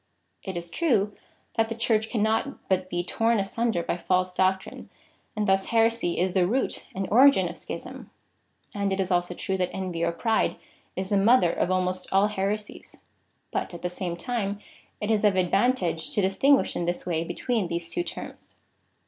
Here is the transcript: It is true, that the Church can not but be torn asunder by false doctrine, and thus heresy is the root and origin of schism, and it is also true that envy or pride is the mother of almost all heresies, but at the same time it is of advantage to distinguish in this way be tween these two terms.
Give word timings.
It 0.41 0.57
is 0.57 0.71
true, 0.71 1.13
that 1.57 1.69
the 1.69 1.75
Church 1.75 2.09
can 2.09 2.23
not 2.23 2.67
but 2.67 2.89
be 2.89 3.03
torn 3.03 3.39
asunder 3.39 3.83
by 3.83 3.97
false 3.97 4.33
doctrine, 4.33 4.89
and 5.35 5.47
thus 5.47 5.67
heresy 5.67 6.17
is 6.17 6.33
the 6.33 6.47
root 6.47 6.83
and 6.95 7.07
origin 7.11 7.47
of 7.47 7.55
schism, 7.55 8.09
and 8.73 8.91
it 8.91 8.99
is 8.99 9.11
also 9.11 9.35
true 9.35 9.57
that 9.57 9.69
envy 9.71 10.03
or 10.03 10.11
pride 10.11 10.55
is 10.95 11.09
the 11.09 11.17
mother 11.17 11.53
of 11.53 11.69
almost 11.69 12.11
all 12.11 12.29
heresies, 12.29 13.05
but 13.51 13.75
at 13.75 13.83
the 13.83 13.89
same 13.91 14.17
time 14.17 14.59
it 14.99 15.11
is 15.11 15.23
of 15.23 15.35
advantage 15.35 16.09
to 16.15 16.19
distinguish 16.21 16.75
in 16.75 16.85
this 16.85 17.05
way 17.05 17.23
be 17.23 17.35
tween 17.35 17.67
these 17.67 17.91
two 17.91 18.01
terms. 18.03 18.55